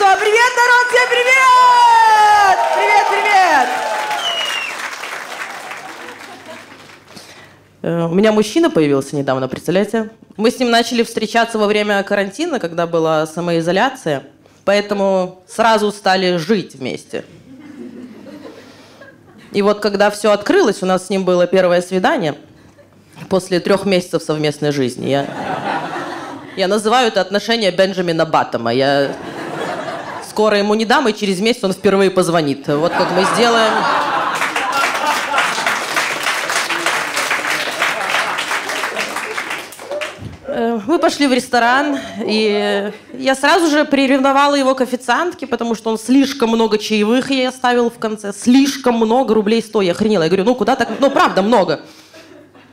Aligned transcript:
что? 0.00 0.16
Привет, 0.16 0.52
народ, 0.56 0.86
всем 0.88 1.08
привет! 1.10 2.58
Привет, 2.74 3.06
привет! 3.10 3.68
Э, 7.82 8.06
У 8.06 8.14
меня 8.14 8.32
мужчина 8.32 8.70
появился 8.70 9.14
недавно, 9.14 9.46
представляете? 9.46 10.08
Мы 10.38 10.50
с 10.50 10.58
ним 10.58 10.70
начали 10.70 11.02
встречаться 11.02 11.58
во 11.58 11.66
время 11.66 12.02
карантина, 12.02 12.58
когда 12.58 12.86
была 12.86 13.26
самоизоляция, 13.26 14.22
поэтому 14.64 15.42
сразу 15.46 15.92
стали 15.92 16.36
жить 16.38 16.76
вместе. 16.76 17.26
И 19.52 19.60
вот 19.60 19.80
когда 19.80 20.10
все 20.10 20.30
открылось, 20.30 20.82
у 20.82 20.86
нас 20.86 21.08
с 21.08 21.10
ним 21.10 21.26
было 21.26 21.46
первое 21.46 21.82
свидание 21.82 22.36
после 23.28 23.60
трех 23.60 23.84
месяцев 23.84 24.22
совместной 24.22 24.72
жизни. 24.72 25.10
Я, 25.10 25.26
я 26.56 26.68
называю 26.68 27.08
это 27.08 27.20
отношение 27.20 27.70
Бенджамина 27.70 28.24
Баттома. 28.24 28.72
Я 28.72 29.14
скоро 30.40 30.56
ему 30.56 30.72
не 30.72 30.86
дам, 30.86 31.06
и 31.06 31.12
через 31.12 31.38
месяц 31.38 31.62
он 31.64 31.74
впервые 31.74 32.10
позвонит. 32.10 32.66
Вот 32.66 32.92
как 32.92 33.10
мы 33.10 33.26
сделаем. 33.34 33.74
Э, 40.46 40.80
Мы 40.86 40.98
пошли 40.98 41.26
в 41.26 41.34
ресторан, 41.34 41.98
и 42.24 42.90
я 43.12 43.34
сразу 43.34 43.66
же 43.66 43.84
приревновала 43.84 44.54
его 44.54 44.74
к 44.74 44.80
официантке, 44.80 45.46
потому 45.46 45.74
что 45.74 45.90
он 45.90 45.98
слишком 45.98 46.48
много 46.48 46.78
чаевых 46.78 47.30
ей 47.30 47.46
оставил 47.46 47.90
в 47.90 47.98
конце. 47.98 48.32
Слишком 48.32 48.94
много, 48.94 49.34
рублей 49.34 49.60
100. 49.60 49.82
Я 49.82 49.92
охренела. 49.92 50.22
Я 50.22 50.30
говорю, 50.30 50.44
ну 50.44 50.54
куда 50.54 50.74
так? 50.74 50.88
Ну 51.00 51.10
правда, 51.10 51.42
много. 51.42 51.82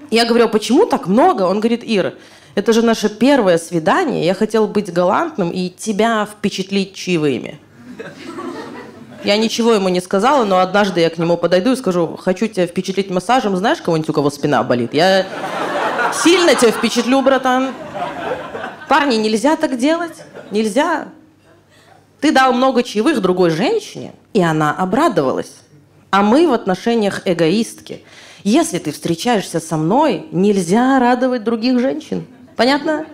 Я 0.10 0.24
говорю, 0.24 0.46
а 0.46 0.48
почему 0.48 0.86
так 0.86 1.08
много? 1.08 1.42
Он 1.42 1.60
говорит, 1.60 1.84
Ира, 1.86 2.14
это 2.58 2.74
же 2.74 2.82
наше 2.82 3.08
первое 3.08 3.60
свидание. 3.60 4.26
Я 4.26 4.34
хотел 4.34 4.68
быть 4.68 4.92
галантным 4.92 5.52
и 5.52 5.70
тебя 5.70 6.26
впечатлить 6.26 6.96
чаевыми. 6.96 7.60
Я 9.24 9.38
ничего 9.38 9.74
ему 9.74 9.90
не 9.90 10.02
сказала, 10.02 10.44
но 10.44 10.58
однажды 10.58 11.02
я 11.02 11.12
к 11.12 11.20
нему 11.20 11.38
подойду 11.38 11.74
и 11.74 11.76
скажу, 11.76 12.18
хочу 12.18 12.48
тебя 12.48 12.66
впечатлить 12.66 13.12
массажем. 13.12 13.56
Знаешь 13.56 13.80
кого-нибудь, 13.80 14.10
у 14.10 14.14
кого 14.14 14.32
спина 14.32 14.64
болит? 14.64 14.96
Я 14.96 15.28
сильно 16.24 16.56
тебя 16.56 16.72
впечатлю, 16.72 17.22
братан. 17.22 17.76
Парни, 18.90 19.18
нельзя 19.18 19.56
так 19.56 19.78
делать. 19.78 20.24
Нельзя. 20.50 21.10
Ты 22.22 22.32
дал 22.32 22.54
много 22.54 22.82
чаевых 22.82 23.22
другой 23.22 23.52
женщине, 23.52 24.14
и 24.34 24.42
она 24.42 24.74
обрадовалась. 24.74 25.58
А 26.10 26.24
мы 26.24 26.48
в 26.48 26.54
отношениях 26.54 27.22
эгоистки. 27.26 28.02
Если 28.44 28.80
ты 28.80 28.92
встречаешься 28.92 29.60
со 29.60 29.78
мной, 29.78 30.26
нельзя 30.32 30.98
радовать 30.98 31.44
других 31.44 31.80
женщин. 31.80 32.26
Понятно? 32.58 33.06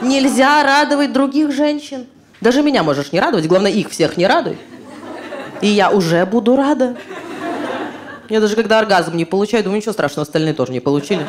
Нельзя 0.00 0.62
радовать 0.62 1.12
других 1.12 1.50
женщин. 1.52 2.06
Даже 2.40 2.62
меня 2.62 2.84
можешь 2.84 3.10
не 3.10 3.18
радовать, 3.20 3.48
главное, 3.48 3.72
их 3.72 3.90
всех 3.90 4.16
не 4.16 4.26
радуй. 4.26 4.56
И 5.60 5.66
я 5.66 5.90
уже 5.90 6.24
буду 6.24 6.54
рада. 6.54 6.96
Я 8.28 8.40
даже 8.40 8.54
когда 8.54 8.78
оргазм 8.78 9.16
не 9.16 9.24
получаю, 9.24 9.64
думаю, 9.64 9.78
ничего 9.78 9.92
страшного, 9.92 10.22
остальные 10.22 10.54
тоже 10.54 10.70
не 10.70 10.78
получили. 10.78 11.26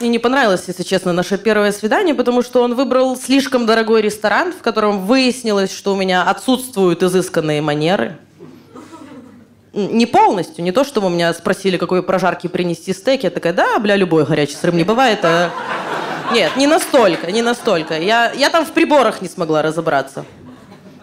Мне 0.00 0.10
не 0.10 0.18
понравилось, 0.18 0.64
если 0.66 0.82
честно, 0.82 1.12
наше 1.14 1.38
первое 1.38 1.72
свидание, 1.72 2.14
потому 2.14 2.42
что 2.42 2.62
он 2.62 2.74
выбрал 2.74 3.16
слишком 3.16 3.64
дорогой 3.64 4.02
ресторан, 4.02 4.52
в 4.52 4.60
котором 4.60 5.06
выяснилось, 5.06 5.74
что 5.74 5.94
у 5.94 5.96
меня 5.96 6.24
отсутствуют 6.24 7.02
изысканные 7.02 7.62
манеры. 7.62 8.18
Не 9.72 10.06
полностью, 10.06 10.64
не 10.64 10.72
то, 10.72 10.82
чтобы 10.84 11.06
у 11.06 11.10
меня 11.10 11.32
спросили, 11.32 11.76
какой 11.76 12.02
прожарки 12.02 12.48
принести 12.48 12.92
стейк. 12.92 13.22
Я 13.22 13.30
такая, 13.30 13.52
да, 13.52 13.78
бля, 13.78 13.96
любой 13.96 14.24
горячий 14.24 14.56
сырым 14.56 14.76
не 14.76 14.84
бывает. 14.84 15.20
а». 15.22 15.50
Нет, 16.32 16.56
не 16.56 16.66
настолько, 16.66 17.30
не 17.30 17.42
настолько. 17.42 17.98
Я, 17.98 18.32
я 18.32 18.50
там 18.50 18.64
в 18.64 18.70
приборах 18.70 19.20
не 19.20 19.28
смогла 19.28 19.62
разобраться. 19.62 20.24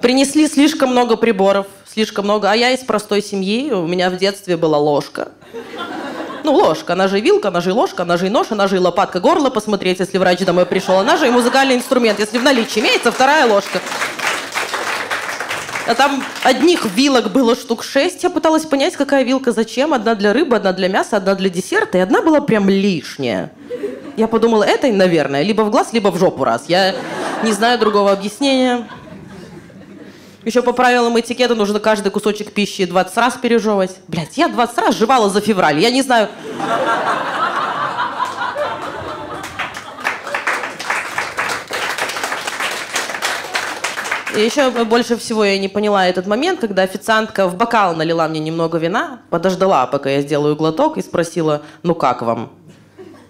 Принесли 0.02 0.48
слишком 0.48 0.92
много 0.92 1.18
приборов, 1.18 1.68
слишком 1.92 2.26
много. 2.26 2.50
А 2.52 2.56
я 2.56 2.72
из 2.72 2.80
простой 2.80 3.22
семьи, 3.22 3.72
у 3.72 3.88
меня 3.88 4.10
в 4.10 4.18
детстве 4.18 4.56
была 4.56 4.78
ложка. 4.78 5.30
Ну, 6.44 6.54
ложка, 6.54 6.94
она 6.94 7.10
же 7.10 7.20
и 7.20 7.22
вилка, 7.22 7.50
она 7.50 7.60
же 7.60 7.72
и 7.72 7.74
ложка, 7.74 8.04
она 8.04 8.16
же 8.16 8.28
и 8.28 8.30
нож, 8.30 8.48
она 8.52 8.68
же 8.68 8.78
и 8.78 8.80
лопатка 8.80 9.20
горло 9.20 9.50
посмотреть, 9.50 10.00
если 10.00 10.18
врач 10.18 10.40
домой 10.46 10.66
пришел. 10.66 10.98
Она 10.98 11.18
же 11.18 11.28
и 11.28 11.30
музыкальный 11.30 11.76
инструмент, 11.76 12.20
если 12.20 12.38
в 12.38 12.44
наличии 12.44 12.80
имеется 12.80 13.12
вторая 13.12 13.46
ложка. 13.48 13.82
А 15.88 15.96
там 15.96 16.22
одних 16.44 16.86
вилок 16.86 17.32
было 17.32 17.56
штук 17.56 17.84
шесть. 17.84 18.24
Я 18.24 18.30
пыталась 18.30 18.66
понять, 18.66 18.96
какая 18.96 19.24
вилка 19.24 19.54
зачем. 19.54 19.94
Одна 19.94 20.16
для 20.16 20.34
рыбы, 20.34 20.58
одна 20.58 20.74
для 20.74 20.90
мяса, 20.90 21.18
одна 21.18 21.34
для 21.34 21.50
десерта. 21.50 21.98
И 21.98 22.02
одна 22.02 22.22
была 22.22 22.42
прям 22.42 22.70
лишняя. 22.70 23.52
Я 24.18 24.28
подумала, 24.28 24.64
это, 24.64 24.88
наверное, 24.92 25.44
либо 25.44 25.62
в 25.62 25.72
глаз, 25.72 25.94
либо 25.94 26.10
в 26.10 26.18
жопу 26.18 26.44
раз. 26.44 26.66
Я 26.68 26.96
не 27.44 27.54
знаю 27.54 27.80
другого 27.80 28.12
объяснения. 28.12 28.88
Еще 30.44 30.62
по 30.62 30.74
правилам 30.74 31.20
этикета 31.20 31.56
нужно 31.56 31.80
каждый 31.80 32.10
кусочек 32.10 32.52
пищи 32.52 32.86
20 32.86 33.18
раз 33.18 33.36
пережевывать. 33.36 33.98
Блять, 34.08 34.38
я 34.38 34.48
20 34.48 34.78
раз 34.78 34.96
жевала 34.96 35.30
за 35.30 35.40
февраль. 35.40 35.80
Я 35.80 35.92
не 35.92 36.02
знаю. 36.02 36.30
И 44.38 44.40
еще 44.40 44.70
больше 44.70 45.18
всего 45.18 45.44
я 45.44 45.58
не 45.58 45.68
поняла 45.68 46.06
этот 46.06 46.28
момент, 46.28 46.60
когда 46.60 46.84
официантка 46.84 47.48
в 47.48 47.56
бокал 47.56 47.96
налила 47.96 48.28
мне 48.28 48.40
немного 48.40 48.78
вина, 48.78 49.22
подождала, 49.32 49.88
пока 49.88 50.12
я 50.12 50.22
сделаю 50.22 50.56
глоток, 50.56 51.00
и 51.00 51.02
спросила, 51.02 51.64
ну 51.82 51.96
как 51.96 52.22
вам? 52.22 52.52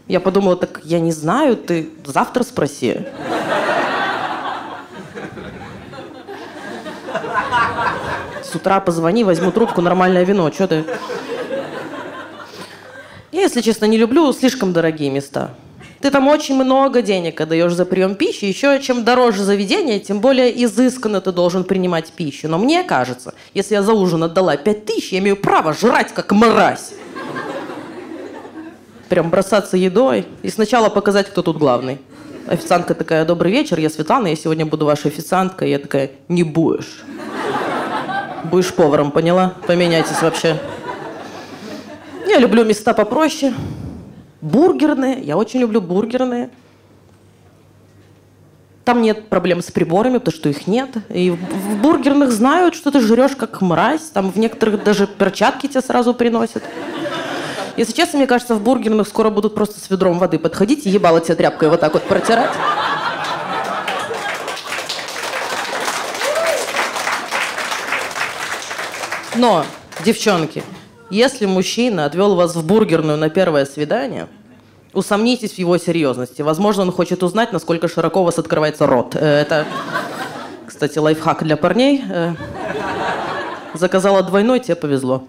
Я 0.09 0.19
подумала, 0.19 0.57
так 0.57 0.81
я 0.83 0.99
не 0.99 1.13
знаю, 1.13 1.55
ты 1.55 1.89
завтра 2.05 2.43
спроси. 2.43 3.05
С 8.43 8.53
утра 8.53 8.81
позвони, 8.81 9.23
возьму 9.23 9.53
трубку, 9.53 9.79
нормальное 9.79 10.25
вино, 10.25 10.51
что 10.51 10.67
ты? 10.67 10.83
Я, 13.31 13.43
если 13.43 13.61
честно, 13.61 13.85
не 13.85 13.97
люблю 13.97 14.33
слишком 14.33 14.73
дорогие 14.73 15.09
места. 15.09 15.51
Ты 16.01 16.11
там 16.11 16.27
очень 16.27 16.55
много 16.55 17.01
денег 17.01 17.41
отдаешь 17.41 17.73
за 17.73 17.85
прием 17.85 18.15
пищи. 18.15 18.45
Еще 18.45 18.79
чем 18.81 19.03
дороже 19.03 19.43
заведение, 19.43 19.99
тем 19.99 20.19
более 20.19 20.63
изысканно 20.63 21.21
ты 21.21 21.31
должен 21.31 21.63
принимать 21.63 22.11
пищу. 22.11 22.47
Но 22.47 22.57
мне 22.57 22.83
кажется, 22.83 23.33
если 23.53 23.73
я 23.75 23.81
за 23.81 23.93
ужин 23.93 24.23
отдала 24.23 24.57
5 24.57 24.85
тысяч, 24.85 25.11
я 25.11 25.19
имею 25.19 25.37
право 25.37 25.73
жрать 25.73 26.13
как 26.13 26.31
мразь. 26.31 26.93
Прям 29.09 29.29
бросаться 29.29 29.77
едой 29.77 30.25
и 30.43 30.49
сначала 30.49 30.89
показать, 30.89 31.27
кто 31.29 31.41
тут 31.41 31.57
главный. 31.57 31.99
Официантка 32.47 32.93
такая, 32.93 33.25
добрый 33.25 33.51
вечер, 33.51 33.79
я 33.79 33.89
Светлана, 33.89 34.27
я 34.27 34.35
сегодня 34.35 34.65
буду 34.65 34.85
вашей 34.85 35.07
официанткой. 35.07 35.69
Я 35.69 35.79
такая, 35.79 36.11
не 36.27 36.43
будешь. 36.43 37.03
Будешь 38.45 38.73
поваром, 38.73 39.11
поняла? 39.11 39.53
Поменяйтесь 39.65 40.21
вообще. 40.21 40.57
Я 42.27 42.39
люблю 42.39 42.63
места 42.63 42.93
попроще. 42.93 43.53
Бургерные. 44.41 45.19
Я 45.21 45.37
очень 45.37 45.59
люблю 45.59 45.81
бургерные. 45.81 46.49
Там 48.85 49.01
нет 49.01 49.27
проблем 49.27 49.61
с 49.61 49.69
приборами, 49.71 50.19
потому 50.19 50.35
что 50.35 50.49
их 50.49 50.67
нет. 50.67 50.91
И 51.09 51.31
в 51.31 51.81
бургерных 51.81 52.31
знают, 52.31 52.73
что 52.73 52.91
ты 52.91 53.01
жрешь 53.01 53.35
как 53.35 53.61
мразь. 53.61 54.09
Там 54.13 54.31
в 54.31 54.37
некоторых 54.37 54.83
даже 54.83 55.07
перчатки 55.07 55.67
тебе 55.67 55.81
сразу 55.81 56.13
приносят. 56.13 56.63
Если 57.75 57.91
честно, 57.93 58.17
мне 58.19 58.27
кажется, 58.27 58.55
в 58.55 58.61
бургерных 58.61 59.07
скоро 59.07 59.29
будут 59.29 59.55
просто 59.55 59.79
с 59.79 59.89
ведром 59.89 60.19
воды 60.19 60.39
подходить 60.39 60.85
и 60.85 60.89
ебало 60.89 61.19
тебе 61.19 61.35
тряпкой 61.35 61.69
вот 61.69 61.79
так 61.79 61.93
вот 61.93 62.03
протирать. 62.03 62.51
Но, 69.35 69.65
девчонки, 70.03 70.63
если 71.09 71.45
мужчина 71.45 72.05
отвел 72.05 72.35
вас 72.35 72.55
в 72.55 72.65
бургерную 72.65 73.17
на 73.17 73.29
первое 73.29 73.65
свидание, 73.65 74.27
усомнитесь 74.93 75.53
в 75.53 75.59
его 75.59 75.77
серьезности. 75.77 76.41
Возможно, 76.41 76.83
он 76.83 76.91
хочет 76.91 77.23
узнать, 77.23 77.53
насколько 77.53 77.87
широко 77.87 78.21
у 78.21 78.23
вас 78.25 78.37
открывается 78.39 78.87
рот. 78.87 79.15
Э, 79.15 79.41
Это, 79.41 79.65
кстати, 80.65 80.97
лайфхак 80.97 81.43
для 81.43 81.57
парней. 81.57 82.03
Э, 82.09 82.33
Заказала 83.73 84.23
двойной, 84.23 84.59
тебе 84.59 84.75
повезло. 84.75 85.27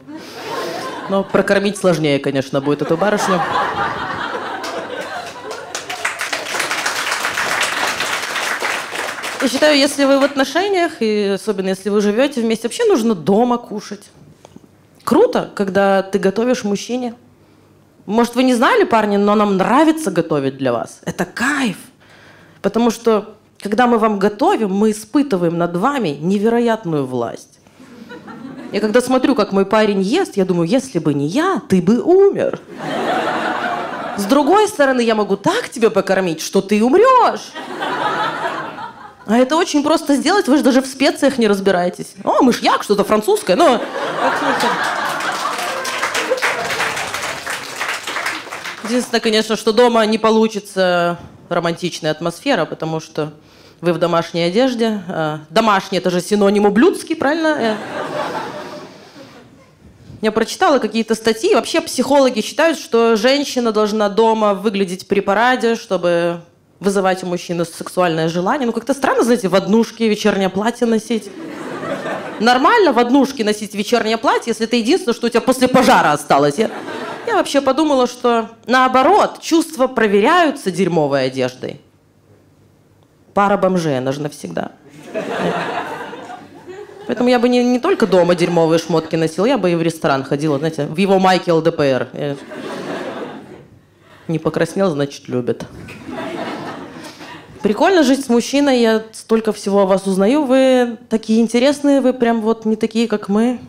Но 1.10 1.22
прокормить 1.22 1.76
сложнее, 1.76 2.18
конечно, 2.18 2.60
будет 2.60 2.82
эту 2.82 2.96
барышню. 2.96 3.40
Я 9.40 9.48
считаю, 9.48 9.78
если 9.78 10.04
вы 10.04 10.18
в 10.18 10.24
отношениях, 10.24 11.00
и 11.00 11.32
особенно 11.34 11.68
если 11.68 11.90
вы 11.90 12.00
живете 12.00 12.40
вместе, 12.40 12.64
вообще 12.66 12.84
нужно 12.86 13.14
дома 13.14 13.56
кушать. 13.56 14.02
Круто, 15.08 15.48
когда 15.54 16.02
ты 16.02 16.18
готовишь 16.18 16.64
мужчине. 16.64 17.14
Может, 18.04 18.34
вы 18.34 18.42
не 18.42 18.54
знали, 18.54 18.84
парни, 18.84 19.16
но 19.16 19.34
нам 19.34 19.56
нравится 19.56 20.10
готовить 20.10 20.58
для 20.58 20.70
вас. 20.70 21.00
Это 21.06 21.24
кайф. 21.24 21.78
Потому 22.60 22.90
что, 22.90 23.34
когда 23.58 23.86
мы 23.86 23.96
вам 23.96 24.18
готовим, 24.18 24.70
мы 24.70 24.90
испытываем 24.90 25.56
над 25.56 25.74
вами 25.78 26.18
невероятную 26.20 27.06
власть. 27.06 27.58
Я 28.70 28.80
когда 28.80 29.00
смотрю, 29.00 29.34
как 29.34 29.50
мой 29.50 29.64
парень 29.64 30.02
ест, 30.02 30.36
я 30.36 30.44
думаю, 30.44 30.68
если 30.68 30.98
бы 30.98 31.14
не 31.14 31.26
я, 31.26 31.62
ты 31.70 31.80
бы 31.80 32.02
умер. 32.02 32.60
С 34.18 34.24
другой 34.24 34.68
стороны, 34.68 35.00
я 35.00 35.14
могу 35.14 35.38
так 35.38 35.70
тебя 35.70 35.88
покормить, 35.88 36.42
что 36.42 36.60
ты 36.60 36.84
умрешь. 36.84 37.52
А 39.28 39.36
это 39.36 39.56
очень 39.56 39.82
просто 39.82 40.16
сделать, 40.16 40.48
вы 40.48 40.56
же 40.56 40.62
даже 40.62 40.80
в 40.80 40.86
специях 40.86 41.36
не 41.36 41.46
разбираетесь. 41.46 42.14
О, 42.24 42.40
мышьяк, 42.40 42.82
что-то 42.82 43.04
французское, 43.04 43.56
но... 43.56 43.78
Единственное, 48.84 49.20
конечно, 49.20 49.56
что 49.56 49.72
дома 49.72 50.06
не 50.06 50.16
получится 50.16 51.18
романтичная 51.50 52.10
атмосфера, 52.10 52.64
потому 52.64 53.00
что 53.00 53.34
вы 53.82 53.92
в 53.92 53.98
домашней 53.98 54.44
одежде. 54.44 55.02
А, 55.08 55.40
домашний– 55.50 55.98
это 55.98 56.08
же 56.08 56.22
синоним 56.22 56.64
ублюдский, 56.64 57.14
правильно? 57.14 57.48
Э. 57.48 57.76
Я 60.22 60.32
прочитала 60.32 60.78
какие-то 60.78 61.14
статьи. 61.14 61.54
Вообще 61.54 61.82
психологи 61.82 62.40
считают, 62.40 62.78
что 62.78 63.14
женщина 63.16 63.72
должна 63.72 64.08
дома 64.08 64.54
выглядеть 64.54 65.06
при 65.06 65.20
параде, 65.20 65.76
чтобы 65.76 66.40
вызывать 66.80 67.22
у 67.24 67.26
мужчины 67.26 67.64
сексуальное 67.64 68.28
желание. 68.28 68.66
Ну, 68.66 68.72
как-то 68.72 68.94
странно, 68.94 69.24
знаете, 69.24 69.48
в 69.48 69.54
однушке 69.54 70.08
вечернее 70.08 70.48
платье 70.48 70.86
носить. 70.86 71.30
Нормально 72.40 72.92
в 72.92 72.98
однушке 72.98 73.44
носить 73.44 73.74
вечернее 73.74 74.16
платье, 74.16 74.50
если 74.50 74.66
это 74.66 74.76
единственное, 74.76 75.14
что 75.14 75.26
у 75.26 75.30
тебя 75.30 75.40
после 75.40 75.66
пожара 75.66 76.12
осталось. 76.12 76.56
Я, 76.58 76.70
я 77.26 77.34
вообще 77.34 77.60
подумала, 77.60 78.06
что 78.06 78.50
наоборот, 78.66 79.40
чувства 79.40 79.88
проверяются 79.88 80.70
дерьмовой 80.70 81.26
одеждой. 81.26 81.80
Пара 83.34 83.56
бомжей, 83.56 83.98
она 83.98 84.12
же 84.12 84.20
навсегда. 84.20 84.72
Поэтому 87.08 87.30
я 87.30 87.38
бы 87.38 87.48
не, 87.48 87.64
не 87.64 87.78
только 87.78 88.06
дома 88.06 88.34
дерьмовые 88.34 88.78
шмотки 88.78 89.16
носила, 89.16 89.46
я 89.46 89.56
бы 89.56 89.70
и 89.72 89.74
в 89.74 89.82
ресторан 89.82 90.22
ходила, 90.24 90.58
знаете, 90.58 90.84
в 90.84 90.96
его 90.98 91.18
майке 91.18 91.52
ЛДПР. 91.52 92.36
Не 94.28 94.38
покраснел, 94.38 94.90
значит, 94.90 95.26
любит. 95.26 95.64
Прикольно 97.68 98.02
жить 98.02 98.24
с 98.24 98.30
мужчиной, 98.30 98.80
я 98.80 99.02
столько 99.12 99.52
всего 99.52 99.80
о 99.82 99.84
вас 99.84 100.06
узнаю. 100.06 100.44
Вы 100.44 100.96
такие 101.10 101.42
интересные, 101.42 102.00
вы 102.00 102.14
прям 102.14 102.40
вот 102.40 102.64
не 102.64 102.76
такие, 102.76 103.06
как 103.06 103.28
мы. 103.28 103.60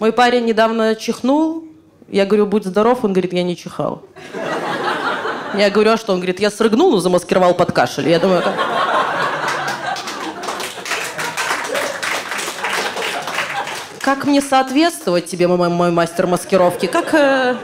Мой 0.00 0.10
парень 0.10 0.46
недавно 0.46 0.96
чихнул. 0.96 1.62
Я 2.08 2.26
говорю, 2.26 2.46
будь 2.46 2.64
здоров. 2.64 3.04
Он 3.04 3.12
говорит, 3.12 3.32
я 3.32 3.44
не 3.44 3.56
чихал. 3.56 4.02
Я 5.54 5.70
говорю, 5.70 5.92
а 5.92 5.96
что? 5.96 6.12
Он 6.12 6.18
говорит, 6.18 6.40
я 6.40 6.50
срыгнул, 6.50 6.90
но 6.90 6.98
замаскировал 6.98 7.54
под 7.54 7.70
кашель. 7.70 8.08
Я 8.08 8.18
думаю, 8.18 8.42
как... 8.42 8.54
Как 14.00 14.24
мне 14.24 14.40
соответствовать 14.40 15.26
тебе, 15.26 15.46
мой, 15.46 15.68
мой 15.68 15.92
мастер 15.92 16.26
маскировки? 16.26 16.86
Как... 16.86 17.14
Э... 17.14 17.54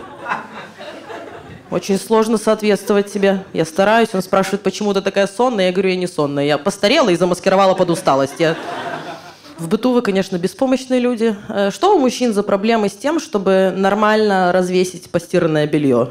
Очень 1.74 1.98
сложно 1.98 2.38
соответствовать 2.38 3.12
тебе. 3.12 3.42
Я 3.52 3.64
стараюсь. 3.64 4.10
Он 4.12 4.22
спрашивает, 4.22 4.62
почему 4.62 4.94
ты 4.94 5.00
такая 5.00 5.26
сонная. 5.26 5.66
Я 5.66 5.72
говорю, 5.72 5.88
я 5.88 5.96
не 5.96 6.06
сонная. 6.06 6.44
Я 6.44 6.56
постарела 6.56 7.08
и 7.08 7.16
замаскировала 7.16 7.74
под 7.74 7.90
усталость. 7.90 8.34
Я... 8.38 8.54
В 9.58 9.66
быту 9.66 9.90
вы, 9.90 10.00
конечно, 10.00 10.38
беспомощные 10.38 11.00
люди. 11.00 11.34
Э, 11.48 11.72
что 11.72 11.96
у 11.96 11.98
мужчин 11.98 12.32
за 12.32 12.44
проблемы 12.44 12.88
с 12.88 12.92
тем, 12.92 13.18
чтобы 13.18 13.74
нормально 13.76 14.52
развесить 14.52 15.10
постиранное 15.10 15.66
белье? 15.66 16.10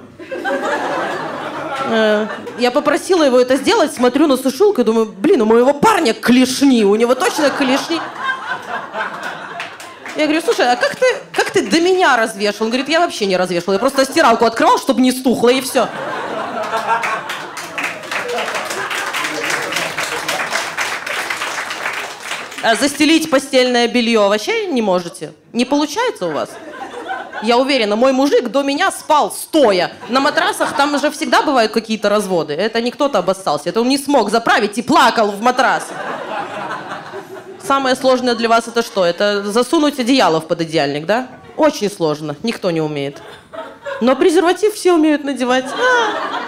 Э, 1.89 2.27
я 2.59 2.69
попросила 2.69 3.23
его 3.23 3.39
это 3.39 3.55
сделать, 3.55 3.93
смотрю 3.93 4.27
на 4.27 4.35
сушилку 4.35 4.81
и 4.81 4.83
думаю, 4.83 5.13
блин, 5.17 5.43
у 5.43 5.45
моего 5.45 5.73
парня 5.73 6.13
клешни, 6.13 6.83
у 6.83 6.95
него 6.95 7.15
точно 7.15 7.49
клешни. 7.49 8.01
Я 10.15 10.25
говорю, 10.25 10.41
слушай, 10.41 10.71
а 10.71 10.75
как 10.75 10.95
ты, 10.95 11.05
как 11.31 11.49
ты 11.49 11.67
до 11.67 11.81
меня 11.81 12.15
развешивал? 12.15 12.65
Он 12.65 12.69
говорит, 12.69 12.87
я 12.87 12.99
вообще 12.99 13.25
не 13.25 13.35
развешивал, 13.35 13.73
я 13.73 13.79
просто 13.79 14.05
стиралку 14.05 14.45
открывал, 14.45 14.77
чтобы 14.77 15.01
не 15.01 15.11
стухло, 15.11 15.49
и 15.49 15.59
все. 15.59 15.87
А 22.61 22.75
застелить 22.75 23.29
постельное 23.29 23.87
белье 23.87 24.19
вообще 24.19 24.67
не 24.67 24.81
можете? 24.81 25.33
Не 25.51 25.65
получается 25.65 26.27
у 26.27 26.31
вас? 26.31 26.49
Я 27.41 27.57
уверена, 27.57 27.95
мой 27.95 28.13
мужик 28.13 28.49
до 28.49 28.61
меня 28.61 28.89
спал 28.91 29.31
стоя. 29.31 29.91
На 30.07 30.21
матрасах 30.21 30.73
там 30.77 30.93
уже 30.93 31.11
всегда 31.11 31.41
бывают 31.41 31.73
какие-то 31.73 32.07
разводы. 32.07 32.53
Это 32.53 32.79
не 32.81 32.91
кто-то 32.91 33.19
обоссался. 33.19 33.67
Это 33.67 33.81
он 33.81 33.89
не 33.89 33.97
смог 33.97 34.29
заправить 34.29 34.77
и 34.77 34.81
плакал 34.81 35.31
в 35.31 35.41
матрас. 35.41 35.87
Самое 37.65 37.95
сложное 37.95 38.35
для 38.35 38.49
вас 38.49 38.67
это 38.67 38.81
что? 38.81 39.05
Это 39.05 39.43
засунуть 39.43 39.97
одеяло 39.97 40.41
в 40.41 40.47
пододеяльник, 40.47 41.05
да? 41.05 41.29
Очень 41.55 41.89
сложно. 41.89 42.35
Никто 42.43 42.71
не 42.71 42.81
умеет. 42.81 43.21
Но 44.01 44.17
презерватив 44.17 44.73
все 44.73 44.91
умеют 44.91 45.23
надевать. 45.23 45.65
А. 45.65 46.43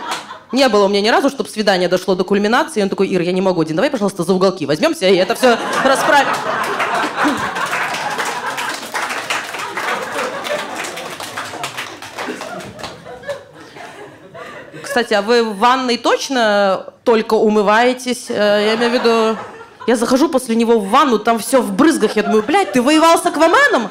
Не 0.51 0.67
было 0.67 0.85
у 0.85 0.88
меня 0.89 1.00
ни 1.00 1.07
разу, 1.07 1.29
чтобы 1.29 1.50
свидание 1.50 1.88
дошло 1.88 2.15
до 2.15 2.25
кульминации. 2.25 2.81
И 2.81 2.83
он 2.83 2.89
такой, 2.89 3.07
Ир, 3.07 3.21
я 3.21 3.31
не 3.31 3.41
могу 3.41 3.62
один, 3.62 3.77
давай, 3.77 3.89
пожалуйста, 3.89 4.23
за 4.23 4.33
уголки 4.33 4.65
возьмемся 4.65 5.07
и 5.07 5.15
это 5.15 5.35
все 5.35 5.57
расправим. 5.83 6.27
Кстати, 14.83 15.13
а 15.13 15.21
вы 15.21 15.44
в 15.44 15.57
ванной 15.57 15.97
точно 15.97 16.94
только 17.03 17.33
умываетесь? 17.33 18.27
Э, 18.29 18.63
я 18.65 18.75
имею 18.75 18.91
в 18.91 18.94
виду, 18.94 19.38
я 19.88 19.96
захожу 19.96 20.30
после 20.30 20.56
него 20.56 20.80
в 20.80 20.90
ванну, 20.90 21.20
там 21.20 21.38
все 21.40 21.62
в 21.62 21.72
брызгах. 21.72 22.16
Я 22.16 22.24
думаю, 22.24 22.44
блядь, 22.44 22.72
ты 22.72 22.82
воевал 22.82 23.20
с 23.20 23.26
Акваменом? 23.26 23.90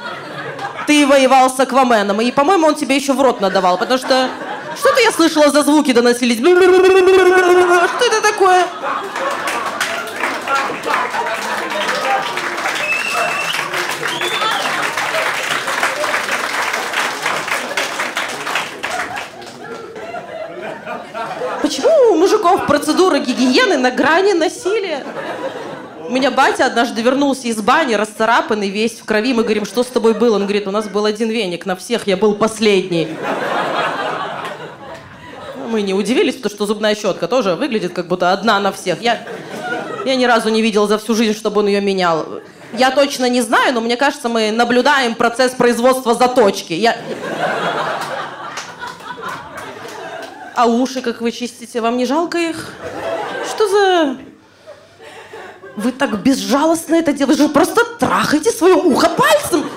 Ты 0.87 1.07
воевал 1.07 1.49
с 1.49 1.61
Акваменом. 1.61 2.21
И, 2.21 2.33
по-моему, 2.33 2.67
он 2.67 2.75
тебе 2.75 2.97
еще 2.97 3.13
в 3.13 3.21
рот 3.21 3.41
надавал, 3.41 3.79
потому 3.79 3.99
что... 3.99 4.29
Что-то 4.77 5.01
я 5.01 5.13
слышала 5.13 5.51
за 5.51 5.63
звуки 5.63 5.93
доносились. 5.93 6.39
Что 6.39 6.51
это 8.07 8.21
такое? 8.23 8.65
Почему 21.63 22.13
у 22.13 22.17
мужиков 22.17 22.67
процедура 22.67 23.19
гигиены 23.19 23.79
на 23.79 23.93
грани 23.93 24.33
насилия? 24.33 25.05
У 26.07 26.13
меня 26.13 26.31
батя 26.31 26.67
однажды 26.67 27.01
вернулся 27.01 27.49
из 27.49 27.61
бани, 27.63 27.95
расцарапанный, 27.95 28.69
весь 28.69 29.01
в 29.01 29.05
крови. 29.05 29.33
Мы 29.33 29.43
говорим, 29.43 29.65
что 29.65 29.83
с 29.83 29.87
тобой 29.87 30.13
было? 30.13 30.37
Он 30.37 30.43
говорит, 30.43 30.67
у 30.67 30.71
нас 30.71 30.87
был 30.87 31.07
один 31.07 31.31
веник 31.31 31.65
на 31.65 31.77
всех, 31.77 32.07
я 32.07 32.17
был 32.17 32.35
последний. 32.35 33.09
Мы 35.71 35.83
не 35.83 35.95
удивились, 35.95 36.37
потому 36.37 36.55
что 36.55 36.67
зубная 36.67 36.95
щетка 36.95 37.27
тоже 37.27 37.55
выглядит 37.55 37.95
как 37.95 38.07
будто 38.07 38.33
одна 38.33 38.61
на 38.61 38.71
всех. 38.71 39.01
Я, 39.01 39.27
я 40.05 40.15
ни 40.15 40.25
разу 40.25 40.51
не 40.51 40.61
видел 40.61 40.87
за 40.87 40.99
всю 40.99 41.15
жизнь, 41.15 41.35
чтобы 41.35 41.61
он 41.61 41.69
ее 41.69 41.81
менял. 41.81 42.41
Я 42.75 42.91
точно 42.91 43.29
не 43.29 43.41
знаю, 43.41 43.73
но 43.73 43.81
мне 43.81 43.97
кажется, 43.97 44.29
мы 44.29 44.51
наблюдаем 44.51 45.15
процесс 45.15 45.53
производства 45.53 46.15
заточки. 46.15 46.75
Я... 46.75 46.99
А 50.55 50.67
уши, 50.67 51.01
как 51.01 51.21
вы 51.21 51.33
чистите, 51.33 51.81
вам 51.81 51.97
не 51.97 52.05
жалко 52.05 52.39
их? 52.39 52.73
Что 53.49 53.69
за... 53.69 54.17
Вы 55.85 55.93
так 55.93 56.23
безжалостно 56.23 56.95
это 56.95 57.13
делаете. 57.13 57.43
Вы 57.43 57.49
же 57.49 57.53
просто 57.53 57.85
трахаете 57.99 58.51
свое 58.51 58.75
ухо 58.75 59.11
пальцем. 59.11 59.69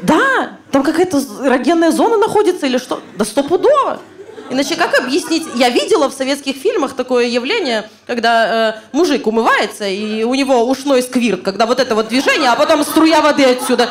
Да, 0.00 0.56
там 0.72 0.82
какая-то 0.82 1.18
эрогенная 1.44 1.90
зона 1.90 2.16
находится 2.16 2.64
или 2.66 2.78
что? 2.78 3.02
Да 3.16 3.26
стопудово. 3.26 4.00
Иначе 4.48 4.76
как 4.76 4.98
объяснить? 4.98 5.46
Я 5.56 5.68
видела 5.68 6.08
в 6.08 6.14
советских 6.14 6.56
фильмах 6.56 6.94
такое 6.94 7.26
явление, 7.26 7.86
когда 8.06 8.78
э, 8.92 8.96
мужик 8.96 9.26
умывается, 9.26 9.86
и 9.86 10.22
у 10.22 10.34
него 10.34 10.64
ушной 10.64 11.02
сквирт, 11.02 11.42
когда 11.42 11.66
вот 11.66 11.80
это 11.80 11.94
вот 11.94 12.08
движение, 12.08 12.48
а 12.48 12.56
потом 12.56 12.82
струя 12.82 13.20
воды 13.20 13.44
отсюда. 13.44 13.90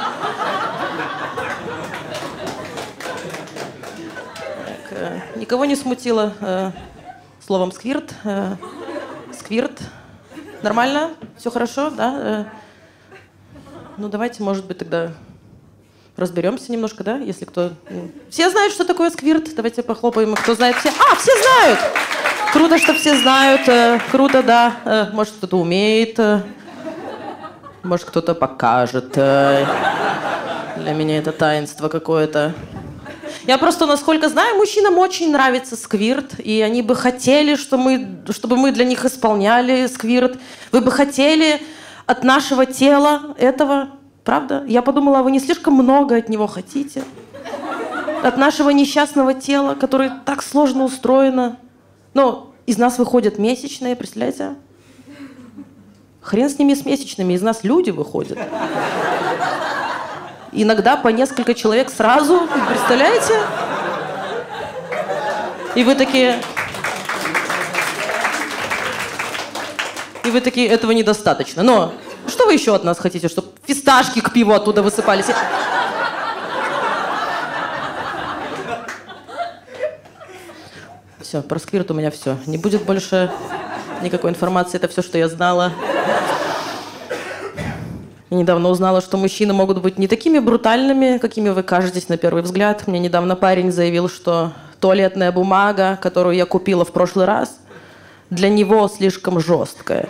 Так, 4.65 4.91
э, 4.91 5.19
никого 5.36 5.65
не 5.65 5.75
смутило 5.75 6.33
э, 6.41 6.71
словом 7.45 7.71
сквирт. 7.71 8.15
Э, 8.24 8.55
сквирт. 9.31 9.79
Нормально? 10.61 11.11
Все 11.37 11.51
хорошо, 11.51 11.89
да? 11.89 12.15
Э, 12.17 12.45
ну, 13.97 14.09
давайте, 14.09 14.43
может 14.43 14.65
быть, 14.65 14.77
тогда 14.77 15.11
разберемся 16.17 16.71
немножко, 16.71 17.03
да? 17.03 17.17
Если 17.17 17.45
кто... 17.45 17.71
Все 18.29 18.49
знают, 18.49 18.73
что 18.73 18.83
такое 18.83 19.09
сквирт? 19.09 19.55
Давайте 19.55 19.83
похлопаем. 19.83 20.35
Кто 20.35 20.55
знает? 20.55 20.75
Все? 20.77 20.89
А, 20.89 21.15
все 21.15 21.31
знают! 21.41 21.79
Круто, 22.51 22.77
что 22.77 22.93
все 22.93 23.17
знают. 23.17 23.67
Э, 23.69 23.99
круто, 24.11 24.43
да. 24.43 24.73
Э, 24.83 25.05
может, 25.13 25.35
кто-то 25.35 25.57
умеет. 25.57 26.19
Может, 27.83 28.07
кто-то 28.07 28.35
покажет. 28.35 29.13
Для 29.13 30.93
меня 30.93 31.19
это 31.19 31.31
таинство 31.31 31.87
какое-то. 31.87 32.53
Я 33.50 33.58
просто, 33.58 33.88
насколько 33.88 34.29
знаю, 34.29 34.58
мужчинам 34.58 35.00
очень 35.00 35.32
нравится 35.32 35.75
сквирт, 35.75 36.39
и 36.39 36.62
они 36.62 36.84
бы 36.84 36.96
хотели, 36.96 37.56
что 37.56 37.79
мы, 37.79 38.20
чтобы 38.29 38.58
мы 38.58 38.72
для 38.72 38.86
них 38.86 39.06
исполняли 39.06 39.88
сквирт. 39.88 40.38
Вы 40.72 40.82
бы 40.82 40.91
хотели 40.91 41.60
от 42.06 42.24
нашего 42.24 42.68
тела 42.68 43.36
этого, 43.39 43.89
правда? 44.24 44.63
Я 44.68 44.84
подумала, 44.84 45.24
вы 45.24 45.32
не 45.32 45.39
слишком 45.39 45.74
много 45.74 46.15
от 46.18 46.29
него 46.29 46.46
хотите. 46.46 47.03
от 48.22 48.38
нашего 48.38 48.70
несчастного 48.70 49.34
тела, 49.34 49.74
которое 49.74 50.22
так 50.25 50.44
сложно 50.44 50.84
устроено. 50.84 51.58
Но 52.13 52.53
из 52.68 52.77
нас 52.77 53.00
выходят 53.00 53.39
месячные, 53.39 53.96
представляете? 53.96 54.58
Хрен 56.22 56.51
с 56.51 56.60
ними 56.60 56.75
с 56.75 56.86
месячными, 56.86 57.34
из 57.34 57.41
нас 57.41 57.63
люди 57.63 57.89
выходят. 57.89 58.38
Иногда 60.51 60.98
по 60.98 61.10
несколько 61.10 61.53
человек 61.53 61.89
сразу, 61.89 62.48
представляете? 62.68 63.39
И 65.75 65.84
вы 65.84 65.96
такие... 65.96 66.41
И 70.24 70.32
вы 70.32 70.41
такие, 70.41 70.68
этого 70.68 70.91
недостаточно. 70.91 71.63
Но 71.63 71.94
что 72.27 72.46
вы 72.46 72.53
еще 72.53 72.75
от 72.75 72.84
нас 72.84 73.00
хотите? 73.00 73.27
Чтобы 73.27 73.50
фисташки 73.65 74.22
к 74.22 74.34
пиву 74.34 74.53
оттуда 74.53 74.82
высыпались? 74.82 75.25
Все, 81.22 81.44
про 81.44 81.60
сквирт 81.60 81.91
у 81.91 81.94
меня 81.94 82.10
все. 82.10 82.38
Не 82.48 82.58
будет 82.58 82.84
больше 82.84 83.32
никакой 84.01 84.32
информации. 84.32 84.77
Это 84.77 84.88
все, 84.88 85.03
что 85.03 85.18
я 85.20 85.27
знала. 85.27 85.72
Я 88.29 88.38
недавно 88.38 88.69
узнала, 88.69 89.01
что 89.01 89.17
мужчины 89.17 89.53
могут 89.53 89.81
быть 89.81 89.98
не 89.98 90.07
такими 90.07 90.38
брутальными, 90.38 91.17
какими 91.17 91.50
вы 91.50 91.63
кажетесь 91.63 92.09
на 92.09 92.17
первый 92.17 92.43
взгляд. 92.43 92.86
Мне 92.86 93.00
недавно 93.00 93.36
парень 93.36 93.71
заявил, 93.71 94.07
что 94.07 94.51
туалетная 94.79 95.31
бумага, 95.31 95.98
которую 96.00 96.36
я 96.36 96.45
купила 96.45 96.86
в 96.86 96.91
прошлый 96.91 97.25
раз, 97.25 97.57
для 98.29 98.50
него 98.50 98.88
слишком 98.88 99.39
жесткая. 99.39 100.07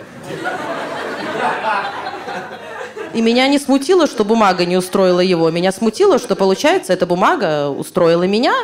И 3.14 3.22
меня 3.22 3.48
не 3.48 3.58
смутило, 3.58 4.06
что 4.06 4.24
бумага 4.24 4.66
не 4.66 4.76
устроила 4.76 5.20
его. 5.20 5.50
Меня 5.50 5.72
смутило, 5.72 6.18
что, 6.18 6.36
получается, 6.36 6.92
эта 6.92 7.06
бумага 7.06 7.70
устроила 7.70 8.24
меня. 8.24 8.54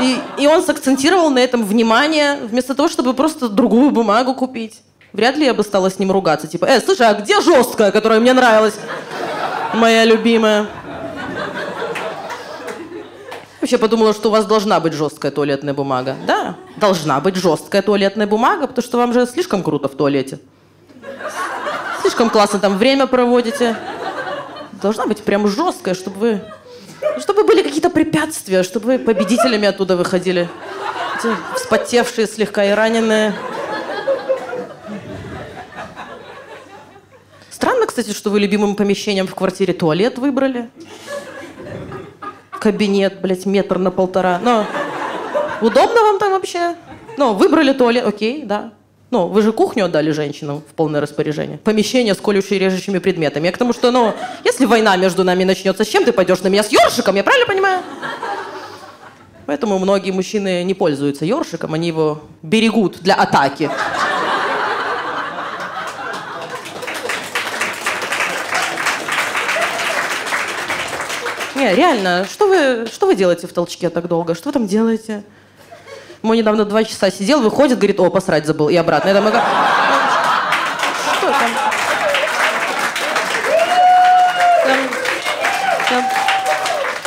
И, 0.00 0.18
и 0.36 0.46
он 0.48 0.64
сакцентировал 0.64 1.30
на 1.30 1.38
этом 1.38 1.64
внимание, 1.64 2.38
вместо 2.42 2.74
того, 2.74 2.88
чтобы 2.88 3.14
просто 3.14 3.48
другую 3.48 3.92
бумагу 3.92 4.34
купить. 4.34 4.80
Вряд 5.12 5.36
ли 5.36 5.44
я 5.44 5.54
бы 5.54 5.62
стала 5.62 5.90
с 5.90 5.98
ним 5.98 6.10
ругаться. 6.10 6.46
Типа, 6.46 6.64
э, 6.64 6.80
слушай, 6.80 7.06
а 7.06 7.14
где 7.14 7.40
жесткая, 7.40 7.90
которая 7.90 8.20
мне 8.20 8.32
нравилась? 8.32 8.74
Моя 9.74 10.04
любимая. 10.04 10.66
Вообще 13.60 13.78
подумала, 13.78 14.12
что 14.12 14.28
у 14.28 14.32
вас 14.32 14.44
должна 14.46 14.80
быть 14.80 14.92
жесткая 14.92 15.30
туалетная 15.30 15.74
бумага. 15.74 16.16
Да, 16.26 16.56
должна 16.76 17.20
быть 17.20 17.36
жесткая 17.36 17.82
туалетная 17.82 18.26
бумага, 18.26 18.66
потому 18.66 18.84
что 18.84 18.98
вам 18.98 19.12
же 19.12 19.26
слишком 19.26 19.62
круто 19.62 19.88
в 19.88 19.94
туалете. 19.94 20.40
Слишком 22.00 22.28
классно 22.28 22.58
там 22.58 22.78
время 22.78 23.06
проводите. 23.06 23.76
Должна 24.82 25.06
быть 25.06 25.22
прям 25.22 25.46
жесткая, 25.46 25.94
чтобы 25.94 26.18
вы... 26.18 26.40
Чтобы 27.20 27.44
были 27.44 27.62
какие-то 27.62 27.90
препятствия, 27.90 28.62
чтобы 28.64 28.86
вы 28.86 28.98
победителями 28.98 29.68
оттуда 29.68 29.96
выходили. 29.96 30.48
Эти 31.18 31.28
вспотевшие, 31.54 32.26
слегка 32.26 32.64
и 32.64 32.70
раненые. 32.70 33.32
Странно, 37.48 37.81
кстати, 37.92 38.16
что 38.16 38.30
вы 38.30 38.40
любимым 38.40 38.74
помещением 38.74 39.26
в 39.26 39.34
квартире 39.34 39.74
туалет 39.74 40.16
выбрали 40.16 40.70
кабинет, 42.58 43.20
блядь, 43.20 43.44
метр 43.44 43.76
на 43.76 43.90
полтора. 43.90 44.40
Но 44.42 44.64
удобно 45.60 46.00
вам 46.00 46.18
там 46.18 46.32
вообще? 46.32 46.74
Ну, 47.18 47.34
выбрали 47.34 47.74
туалет, 47.74 48.06
окей, 48.06 48.44
да. 48.44 48.72
Ну, 49.10 49.26
вы 49.26 49.42
же 49.42 49.52
кухню 49.52 49.84
отдали 49.84 50.10
женщинам 50.10 50.62
в 50.66 50.72
полное 50.72 51.02
распоряжение. 51.02 51.58
Помещение 51.58 52.14
с 52.14 52.18
колющими 52.18 52.56
режущими 52.56 52.98
предметами. 52.98 53.48
Я 53.48 53.52
к 53.52 53.58
тому, 53.58 53.74
что, 53.74 53.90
ну, 53.90 54.14
если 54.42 54.64
война 54.64 54.96
между 54.96 55.22
нами 55.22 55.44
начнется, 55.44 55.84
с 55.84 55.88
чем 55.88 56.06
ты 56.06 56.12
пойдешь 56.12 56.40
на 56.40 56.48
меня? 56.48 56.62
С 56.62 56.72
ёршиком, 56.72 57.14
я 57.16 57.22
правильно 57.22 57.46
понимаю? 57.46 57.82
Поэтому 59.44 59.78
многие 59.78 60.12
мужчины 60.12 60.64
не 60.64 60.72
пользуются 60.72 61.26
ёршиком, 61.26 61.74
они 61.74 61.88
его 61.88 62.22
берегут 62.40 63.00
для 63.02 63.16
атаки. 63.16 63.68
Не, 71.62 71.76
реально, 71.76 72.26
что 72.28 72.48
вы, 72.48 72.88
что 72.92 73.06
вы 73.06 73.14
делаете 73.14 73.46
в 73.46 73.52
толчке 73.52 73.88
так 73.88 74.08
долго? 74.08 74.34
Что 74.34 74.48
вы 74.48 74.52
там 74.52 74.66
делаете? 74.66 75.22
Мой 76.20 76.36
недавно 76.36 76.64
два 76.64 76.82
часа 76.82 77.08
сидел, 77.08 77.40
выходит, 77.40 77.78
говорит, 77.78 78.00
о, 78.00 78.10
посрать 78.10 78.46
забыл, 78.46 78.68
и 78.68 78.74
обратно. 78.74 79.10
Я 79.10 79.14
думаю, 79.14 79.32
что 81.18 81.26
там? 81.30 81.50
Там, 84.66 84.78
там 85.88 86.04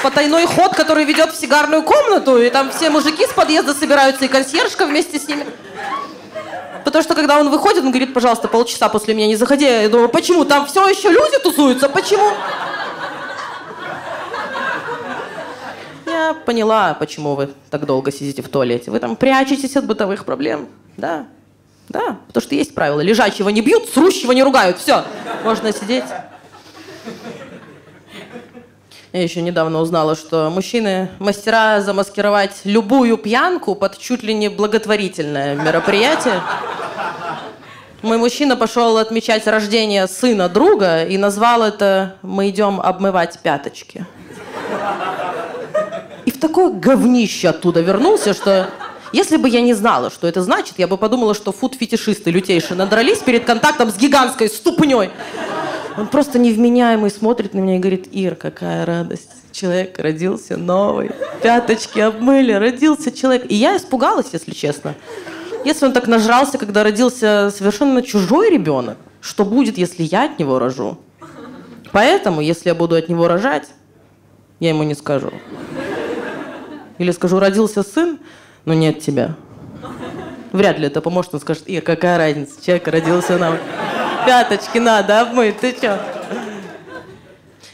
потайной 0.02 0.46
ход, 0.46 0.74
который 0.74 1.04
ведет 1.04 1.34
в 1.34 1.38
сигарную 1.38 1.84
комнату, 1.84 2.42
и 2.42 2.50
там 2.50 2.72
все 2.72 2.90
мужики 2.90 3.28
с 3.28 3.34
подъезда 3.34 3.74
собираются, 3.74 4.24
и 4.24 4.30
консьержка 4.30 4.86
вместе 4.86 5.20
с 5.20 5.28
ними. 5.28 5.46
Потому 6.86 7.04
что 7.04 7.14
когда 7.14 7.40
он 7.42 7.50
выходит, 7.50 7.84
он 7.84 7.90
говорит, 7.90 8.14
пожалуйста, 8.14 8.48
полчаса 8.48 8.88
после 8.88 9.16
меня 9.16 9.28
не 9.28 9.36
заходи. 9.36 9.66
Я 9.66 9.90
думаю, 9.90 10.08
почему? 10.08 10.46
Там 10.46 10.66
все 10.66 10.88
еще 10.88 11.10
люди 11.10 11.40
тусуются, 11.44 11.90
почему? 11.90 12.32
Поняла, 16.34 16.94
почему 16.94 17.36
вы 17.36 17.50
так 17.70 17.86
долго 17.86 18.12
сидите 18.12 18.42
в 18.42 18.50
туалете. 18.50 18.92
Вы 18.92 19.00
там 19.00 19.16
прячетесь 19.16 19.76
от 19.76 19.86
бытовых 19.86 20.26
проблем. 20.26 20.68
Да, 20.98 21.28
да, 21.90 22.18
потому 22.28 22.42
что 22.42 22.56
есть 22.56 22.74
правила. 22.74 23.02
Лежачего 23.02 23.50
не 23.50 23.62
бьют, 23.62 23.90
срущего 23.90 24.32
не 24.32 24.44
ругают. 24.44 24.78
Все, 24.78 25.04
можно 25.44 25.72
сидеть. 25.72 26.06
Я 29.14 29.24
еще 29.24 29.42
недавно 29.42 29.80
узнала, 29.80 30.16
что 30.16 30.50
мужчины 30.50 31.10
мастера 31.20 31.80
замаскировать 31.80 32.62
любую 32.66 33.18
пьянку 33.18 33.74
под 33.74 33.98
чуть 33.98 34.24
ли 34.24 34.34
не 34.34 34.50
благотворительное 34.50 35.56
мероприятие. 35.56 36.42
Мой 38.02 38.18
мужчина 38.18 38.58
пошел 38.58 38.98
отмечать 38.98 39.48
рождение 39.48 40.08
сына 40.08 40.50
друга 40.50 41.06
и 41.06 41.18
назвал 41.18 41.64
это 41.64 42.18
«Мы 42.24 42.50
идем 42.50 42.82
обмывать 42.82 43.40
пяточки» 43.40 44.06
в 46.36 46.40
такое 46.40 46.70
говнище 46.70 47.50
оттуда 47.50 47.82
вернулся, 47.82 48.34
что 48.34 48.70
если 49.12 49.38
бы 49.38 49.48
я 49.50 49.62
не 49.62 49.74
знала, 49.74 50.10
что 50.10 50.28
это 50.28 50.42
значит, 50.42 50.76
я 50.78 50.88
бы 50.88 50.98
подумала, 50.98 51.34
что 51.34 51.52
фуд-фетишисты 51.52 52.32
лютейшие 52.32 52.78
надрались 52.78 53.20
перед 53.20 53.46
контактом 53.46 53.90
с 53.90 53.98
гигантской 53.98 54.50
ступней. 54.50 55.10
Он 55.98 56.08
просто 56.08 56.38
невменяемый 56.38 57.10
смотрит 57.10 57.54
на 57.54 57.60
меня 57.60 57.78
и 57.78 57.80
говорит, 57.80 58.08
Ир, 58.12 58.36
какая 58.36 58.86
радость. 58.86 59.30
Человек 59.54 59.98
родился 59.98 60.58
новый, 60.58 61.12
пяточки 61.42 62.00
обмыли, 62.00 62.52
родился 62.52 63.12
человек. 63.12 63.46
И 63.50 63.56
я 63.56 63.78
испугалась, 63.78 64.28
если 64.34 64.52
честно. 64.52 64.96
Если 65.64 65.86
он 65.86 65.94
так 65.94 66.08
нажрался, 66.08 66.58
когда 66.58 66.84
родился 66.84 67.54
совершенно 67.56 68.02
чужой 68.02 68.50
ребенок, 68.50 68.98
что 69.22 69.46
будет, 69.46 69.78
если 69.78 70.04
я 70.04 70.26
от 70.26 70.38
него 70.38 70.60
рожу? 70.60 70.98
Поэтому, 71.94 72.42
если 72.42 72.68
я 72.68 72.76
буду 72.76 72.96
от 72.96 73.08
него 73.08 73.30
рожать, 73.30 73.70
я 74.60 74.70
ему 74.70 74.84
не 74.84 74.96
скажу. 74.96 75.32
Или 76.98 77.12
скажу, 77.12 77.40
родился 77.40 77.84
сын, 77.84 78.20
но 78.66 78.74
нет 78.74 79.00
тебя. 79.00 79.36
Вряд 80.52 80.80
ли 80.80 80.88
это 80.88 81.02
поможет. 81.02 81.34
Он 81.34 81.42
скажет, 81.42 81.68
и 81.68 81.82
какая 81.82 82.18
разница, 82.18 82.64
человек 82.64 82.88
родился 82.88 83.38
нам. 83.38 83.58
Пяточки 84.26 84.78
надо 84.78 85.22
обмыть, 85.22 85.60
ты 85.60 85.74
чё? 85.74 85.98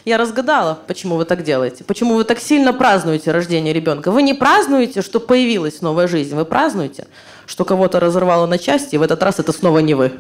Я 0.03 0.17
разгадала, 0.17 0.79
почему 0.87 1.15
вы 1.15 1.25
так 1.25 1.43
делаете. 1.43 1.83
Почему 1.83 2.15
вы 2.15 2.23
так 2.23 2.39
сильно 2.39 2.73
празднуете 2.73 3.31
рождение 3.31 3.71
ребенка. 3.71 4.09
Вы 4.11 4.23
не 4.23 4.33
празднуете, 4.33 5.03
что 5.03 5.19
появилась 5.19 5.81
новая 5.81 6.07
жизнь. 6.07 6.35
Вы 6.35 6.43
празднуете, 6.43 7.05
что 7.45 7.65
кого-то 7.65 7.99
разорвало 7.99 8.47
на 8.47 8.57
части, 8.57 8.95
и 8.95 8.97
в 8.97 9.03
этот 9.03 9.21
раз 9.21 9.37
это 9.37 9.51
снова 9.51 9.77
не 9.79 9.93
вы. 9.93 10.11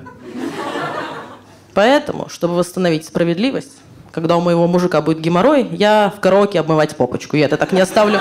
Поэтому, 1.73 2.29
чтобы 2.29 2.55
восстановить 2.55 3.05
справедливость, 3.05 3.71
когда 4.11 4.37
у 4.37 4.41
моего 4.41 4.67
мужика 4.67 5.01
будет 5.01 5.19
геморрой, 5.19 5.67
я 5.71 6.13
в 6.15 6.19
караоке 6.19 6.59
обмывать 6.59 6.95
попочку. 6.95 7.35
Я 7.37 7.45
это 7.45 7.57
так 7.57 7.71
не 7.71 7.81
оставлю. 7.81 8.19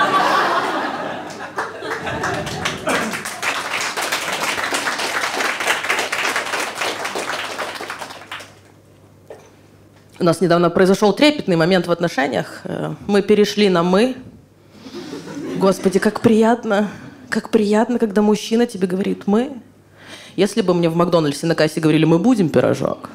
У 10.21 10.23
нас 10.23 10.39
недавно 10.39 10.69
произошел 10.69 11.13
трепетный 11.13 11.55
момент 11.55 11.87
в 11.87 11.91
отношениях. 11.91 12.61
Э, 12.65 12.93
мы 13.07 13.23
перешли 13.23 13.69
на 13.69 13.81
«мы». 13.81 14.15
Господи, 15.57 15.97
как 15.97 16.21
приятно. 16.21 16.91
Как 17.27 17.49
приятно, 17.49 17.97
когда 17.97 18.21
мужчина 18.21 18.67
тебе 18.67 18.85
говорит 18.85 19.23
«мы». 19.25 19.51
Если 20.35 20.61
бы 20.61 20.75
мне 20.75 20.89
в 20.89 20.95
Макдональдсе 20.95 21.47
на 21.47 21.55
кассе 21.55 21.79
говорили 21.79 22.05
«мы 22.05 22.19
будем 22.19 22.49
пирожок», 22.49 23.09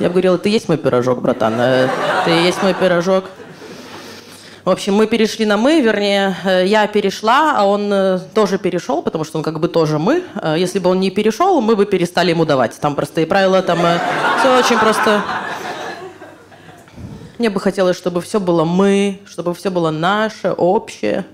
я 0.00 0.06
бы 0.06 0.12
говорила, 0.14 0.38
ты 0.38 0.48
есть 0.48 0.66
мой 0.66 0.78
пирожок, 0.78 1.20
братан, 1.20 1.52
э, 1.58 1.90
ты 2.24 2.30
есть 2.30 2.62
мой 2.62 2.72
пирожок. 2.72 3.26
В 4.68 4.70
общем, 4.70 4.96
мы 4.96 5.06
перешли 5.06 5.46
на 5.46 5.56
«мы», 5.56 5.80
вернее, 5.80 6.36
э, 6.44 6.66
я 6.66 6.86
перешла, 6.88 7.54
а 7.56 7.64
он 7.64 7.90
э, 7.90 8.18
тоже 8.34 8.58
перешел, 8.58 9.00
потому 9.00 9.24
что 9.24 9.38
он 9.38 9.42
как 9.42 9.60
бы 9.60 9.66
тоже 9.66 9.98
«мы». 9.98 10.22
Э, 10.42 10.56
если 10.58 10.78
бы 10.78 10.90
он 10.90 11.00
не 11.00 11.10
перешел, 11.10 11.58
мы 11.62 11.74
бы 11.74 11.86
перестали 11.86 12.32
ему 12.32 12.44
давать. 12.44 12.78
Там 12.78 12.94
простые 12.94 13.26
правила, 13.26 13.62
там 13.62 13.78
все 14.40 14.58
очень 14.58 14.78
просто. 14.78 15.22
Мне 17.38 17.48
бы 17.48 17.60
хотелось, 17.60 17.96
чтобы 17.96 18.20
все 18.20 18.40
было 18.40 18.64
мы, 18.64 19.20
чтобы 19.24 19.54
все 19.54 19.70
было 19.70 19.90
наше, 19.90 20.50
общее. 20.50 21.24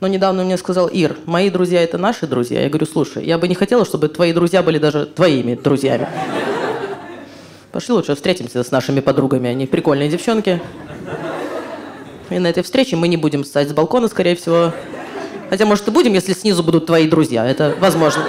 Но 0.00 0.06
недавно 0.06 0.44
мне 0.44 0.58
сказал 0.58 0.88
Ир, 0.88 1.16
мои 1.24 1.48
друзья 1.48 1.82
это 1.82 1.96
наши 1.96 2.26
друзья. 2.26 2.60
Я 2.60 2.68
говорю, 2.68 2.84
слушай, 2.84 3.24
я 3.24 3.38
бы 3.38 3.48
не 3.48 3.54
хотела, 3.54 3.86
чтобы 3.86 4.08
твои 4.08 4.34
друзья 4.34 4.62
были 4.62 4.76
даже 4.76 5.06
твоими 5.06 5.54
друзьями. 5.54 6.08
Пошли 7.72 7.94
лучше 7.94 8.14
встретимся 8.14 8.62
с 8.62 8.70
нашими 8.70 9.00
подругами, 9.00 9.48
они 9.48 9.66
прикольные 9.66 10.10
девчонки. 10.10 10.60
И 12.30 12.38
на 12.38 12.48
этой 12.48 12.62
встрече 12.62 12.96
мы 12.96 13.08
не 13.08 13.16
будем 13.16 13.44
ссать 13.44 13.68
с 13.68 13.72
балкона, 13.72 14.08
скорее 14.08 14.34
всего. 14.34 14.72
Хотя, 15.48 15.64
может, 15.64 15.86
и 15.86 15.90
будем, 15.90 16.12
если 16.12 16.32
снизу 16.32 16.62
будут 16.62 16.86
твои 16.86 17.08
друзья. 17.08 17.46
Это 17.46 17.76
возможно. 17.78 18.24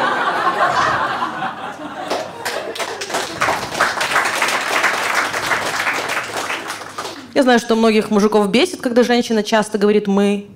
Я 7.34 7.44
знаю, 7.44 7.60
что 7.60 7.76
многих 7.76 8.10
мужиков 8.10 8.50
бесит, 8.50 8.82
когда 8.82 9.04
женщина 9.04 9.44
часто 9.44 9.78
говорит 9.78 10.08
«мы». 10.08 10.48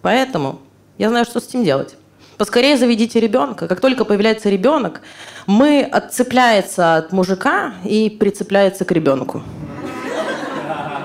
Поэтому 0.00 0.60
я 0.98 1.08
знаю, 1.10 1.24
что 1.24 1.40
с 1.40 1.48
этим 1.48 1.64
делать. 1.64 1.96
Поскорее 2.38 2.76
заведите 2.76 3.20
ребенка. 3.20 3.68
Как 3.68 3.80
только 3.80 4.04
появляется 4.04 4.48
ребенок, 4.48 5.02
мы 5.46 5.82
отцепляется 5.82 6.96
от 6.96 7.12
мужика 7.12 7.74
и 7.84 8.10
прицепляется 8.10 8.84
к 8.84 8.92
ребенку. 8.92 9.42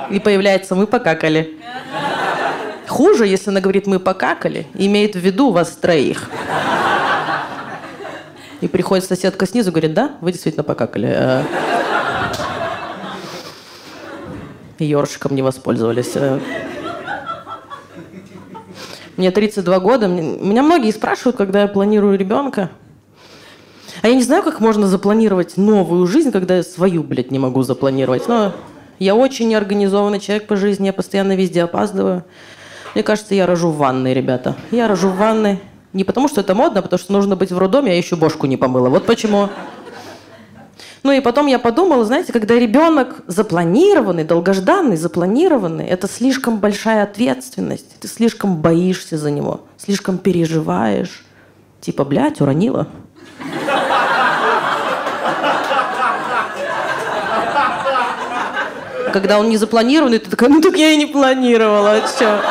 И 0.10 0.20
появляется 0.20 0.76
«мы 0.76 0.88
покакали». 0.88 1.58
Хуже, 2.88 3.28
если 3.28 3.50
она 3.50 3.60
говорит 3.60 3.88
«мы 3.88 4.00
покакали», 4.00 4.68
имеет 4.74 5.16
в 5.16 5.20
виду 5.20 5.52
вас 5.52 5.72
троих. 5.72 6.30
И 8.62 8.68
приходит 8.68 9.06
соседка 9.06 9.46
снизу, 9.46 9.72
говорит, 9.72 9.94
да, 9.94 10.14
вы 10.22 10.32
действительно 10.32 10.64
покакали. 10.64 11.10
Э, 11.12 11.44
Ёршиком 14.80 15.36
не 15.36 15.42
воспользовались. 15.42 16.12
Э. 16.16 16.40
Мне 19.16 19.32
32 19.32 19.80
года. 19.80 20.08
Меня 20.08 20.64
многие 20.64 20.92
спрашивают, 20.92 21.36
когда 21.36 21.62
я 21.62 21.68
планирую 21.68 22.18
ребенка. 22.18 22.72
А 24.02 24.08
я 24.08 24.16
не 24.16 24.24
знаю, 24.24 24.44
как 24.44 24.60
можно 24.60 24.88
запланировать 24.88 25.58
новую 25.58 26.06
жизнь, 26.08 26.32
когда 26.32 26.58
я 26.58 26.64
свою, 26.64 27.04
блядь, 27.04 27.32
не 27.32 27.40
могу 27.40 27.64
запланировать. 27.64 28.28
Но 28.28 28.54
я 29.00 29.16
очень 29.16 29.48
неорганизованный 29.50 30.20
человек 30.20 30.48
по 30.48 30.56
жизни, 30.56 30.88
я 30.88 30.94
постоянно 30.94 31.36
везде 31.36 31.64
опаздываю. 31.64 32.24
Мне 32.94 33.04
кажется, 33.04 33.36
я 33.36 33.46
рожу 33.46 33.70
в 33.70 33.78
ванной, 33.78 34.14
ребята. 34.14 34.56
Я 34.72 34.88
рожу 34.88 35.10
в 35.10 35.18
ванной. 35.18 35.60
Не 35.94 36.04
потому, 36.04 36.28
что 36.28 36.42
это 36.42 36.56
модно, 36.56 36.80
а 36.80 36.82
потому 36.84 37.00
что 37.00 37.14
нужно 37.14 37.36
быть 37.36 37.52
в 37.52 37.58
роддоме, 37.58 37.92
я 37.92 37.98
еще 37.98 38.16
бошку 38.16 38.48
не 38.48 38.58
помыла. 38.58 38.90
Вот 38.90 39.06
почему. 39.06 39.50
Ну 41.04 41.12
и 41.12 41.22
потом 41.22 41.48
я 41.48 41.60
подумала, 41.60 42.04
знаете, 42.06 42.34
когда 42.34 42.56
ребенок 42.56 43.22
запланированный, 43.28 44.24
долгожданный, 44.24 44.98
запланированный, 44.98 45.86
это 45.86 46.08
слишком 46.08 46.60
большая 46.60 47.04
ответственность. 47.04 48.00
Ты 48.00 48.08
слишком 48.08 48.58
боишься 48.58 49.18
за 49.18 49.32
него, 49.32 49.62
слишком 49.78 50.18
переживаешь. 50.18 51.24
Типа, 51.82 52.04
блядь, 52.04 52.42
уронила. 52.42 52.88
Когда 59.14 59.40
он 59.40 59.50
не 59.50 59.58
запланированный, 59.58 60.20
ты 60.20 60.30
такая, 60.30 60.50
ну 60.50 60.62
так 60.62 60.76
я 60.78 60.92
и 60.92 60.98
не 60.98 61.06
планировала, 61.06 61.94
а 61.94 62.08
что? 62.08 62.42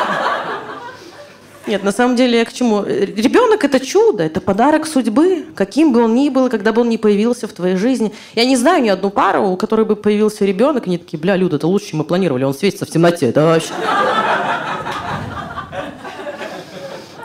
Нет, 1.67 1.83
на 1.83 1.91
самом 1.91 2.15
деле 2.15 2.39
я 2.39 2.45
к 2.45 2.53
чему? 2.53 2.83
Ребенок 2.83 3.65
это 3.65 3.85
чудо, 3.85 4.23
это 4.23 4.39
подарок 4.39 4.87
судьбы, 4.87 5.45
каким 5.53 5.91
бы 5.91 6.01
он 6.01 6.15
ни 6.15 6.29
был, 6.29 6.49
когда 6.49 6.71
бы 6.71 6.81
он 6.81 6.89
ни 6.89 6.95
появился 6.95 7.45
в 7.45 7.51
твоей 7.51 7.75
жизни. 7.75 8.13
Я 8.35 8.45
не 8.45 8.55
знаю 8.55 8.81
ни 8.81 8.87
одну 8.87 9.09
пару, 9.09 9.49
у 9.49 9.57
которой 9.57 9.85
бы 9.85 9.97
появился 9.97 10.45
ребенок, 10.45 10.87
и 10.87 10.89
они 10.89 10.97
такие, 10.97 11.19
бля, 11.19 11.35
Люда, 11.35 11.57
это 11.57 11.67
лучше, 11.67 11.87
чем 11.87 11.99
мы 11.99 12.05
планировали, 12.05 12.45
он 12.45 12.53
светится 12.53 12.85
в 12.85 12.89
темноте, 12.89 13.27
это 13.27 13.45
вообще... 13.45 13.73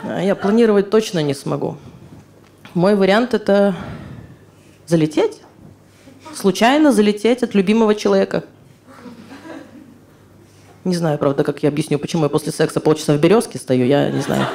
А 0.03 0.21
я 0.21 0.35
планировать 0.35 0.89
точно 0.89 1.23
не 1.23 1.33
смогу. 1.33 1.77
Мой 2.73 2.95
вариант 2.95 3.33
это 3.33 3.75
залететь, 4.87 5.39
случайно 6.35 6.91
залететь 6.91 7.43
от 7.43 7.55
любимого 7.55 7.95
человека. 7.95 8.43
Не 10.85 10.95
знаю, 10.97 11.17
правда, 11.17 11.45
как 11.45 11.63
я 11.63 11.69
объясню, 11.69 11.97
почему 11.97 12.23
я 12.23 12.29
после 12.29 12.51
секса 12.51 12.81
полчаса 12.81 13.13
в 13.13 13.17
березке 13.17 13.57
стою, 13.57 13.85
я 13.85 14.09
не 14.09 14.19
знаю. 14.19 14.45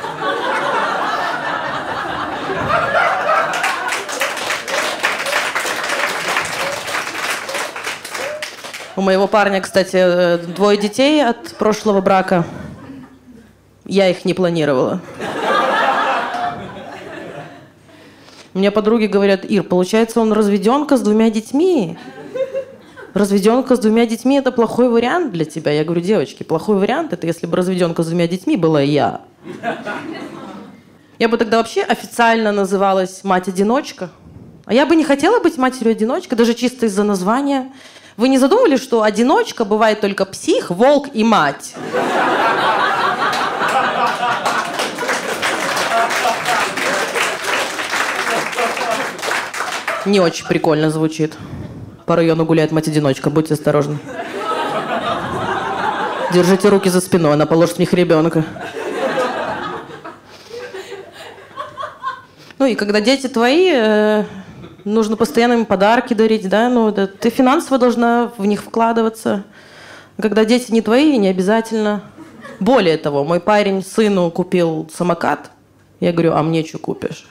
У 8.94 9.00
моего 9.00 9.26
парня, 9.26 9.62
кстати, 9.62 10.38
двое 10.54 10.76
детей 10.76 11.24
от 11.24 11.54
прошлого 11.54 12.02
брака. 12.02 12.44
Я 13.86 14.10
их 14.10 14.26
не 14.26 14.34
планировала. 14.34 15.00
Мне 18.52 18.70
подруги 18.70 19.06
говорят, 19.06 19.44
Ир, 19.44 19.62
получается, 19.62 20.20
он 20.20 20.32
разведенка 20.32 20.98
с 20.98 21.00
двумя 21.00 21.30
детьми 21.30 21.96
разведенка 23.14 23.76
с 23.76 23.78
двумя 23.78 24.06
детьми– 24.06 24.36
это 24.38 24.52
плохой 24.52 24.88
вариант 24.88 25.32
для 25.32 25.44
тебя. 25.44 25.72
Я 25.72 25.84
говорю, 25.84 26.00
девочки, 26.00 26.42
плохой 26.42 26.76
вариант– 26.76 27.12
это 27.14 27.26
если 27.26 27.46
бы 27.46 27.56
разведенка 27.56 28.02
с 28.02 28.06
двумя 28.06 28.26
детьми 28.28 28.56
была 28.56 28.80
я. 28.80 29.22
Я 31.18 31.28
бы 31.28 31.36
тогда 31.36 31.58
вообще 31.58 31.82
официально 31.82 32.52
называлась 32.52 33.24
мать-одиночка. 33.24 34.10
А 34.66 34.74
я 34.74 34.86
бы 34.86 34.94
не 34.94 35.04
хотела 35.04 35.40
быть 35.40 35.56
матерью-одиночкой, 35.56 36.36
даже 36.36 36.54
чисто 36.54 36.86
из-за 36.86 37.02
названия. 37.02 37.72
Вы 38.16 38.28
не 38.28 38.38
задумывали, 38.38 38.76
что 38.76 39.02
одиночка 39.02 39.64
бывает 39.64 40.00
только 40.00 40.24
псих, 40.24 40.70
волк 40.70 41.08
и 41.14 41.24
мать? 41.24 41.74
Не 50.04 50.20
очень 50.20 50.46
прикольно 50.46 50.90
звучит. 50.90 51.34
По 52.08 52.16
району 52.16 52.46
гуляет 52.46 52.72
мать-одиночка, 52.72 53.28
будьте 53.28 53.52
осторожны. 53.52 53.98
Держите 56.32 56.70
руки 56.70 56.88
за 56.88 57.02
спиной, 57.02 57.34
она 57.34 57.44
положит 57.44 57.76
в 57.76 57.78
них 57.80 57.92
ребенка. 57.92 58.46
Ну 62.58 62.64
и 62.64 62.74
когда 62.76 63.02
дети 63.02 63.26
твои, 63.26 63.70
э, 63.74 64.24
нужно 64.84 65.16
постоянно 65.16 65.52
им 65.52 65.66
подарки 65.66 66.14
дарить, 66.14 66.48
да, 66.48 66.70
ну 66.70 66.90
да, 66.90 67.06
ты 67.06 67.28
финансово 67.28 67.76
должна 67.76 68.32
в 68.38 68.46
них 68.46 68.62
вкладываться. 68.62 69.44
Когда 70.18 70.46
дети 70.46 70.72
не 70.72 70.80
твои, 70.80 71.18
не 71.18 71.28
обязательно. 71.28 72.00
Более 72.58 72.96
того, 72.96 73.22
мой 73.22 73.38
парень 73.38 73.84
сыну 73.84 74.30
купил 74.30 74.90
самокат. 74.96 75.50
Я 76.00 76.12
говорю, 76.12 76.32
а 76.32 76.42
мне 76.42 76.64
что 76.64 76.78
купишь? 76.78 77.26